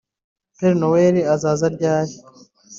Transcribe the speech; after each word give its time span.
Père 0.57 0.75
Noël 0.83 1.15
azaza 1.33 1.67
ryari 1.75 2.15